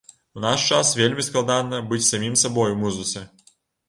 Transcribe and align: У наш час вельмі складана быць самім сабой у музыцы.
У 0.37 0.41
наш 0.43 0.61
час 0.77 0.87
вельмі 0.99 1.25
складана 1.27 1.81
быць 1.91 2.01
самім 2.07 2.39
сабой 2.45 2.73
у 2.77 2.79
музыцы. 2.85 3.23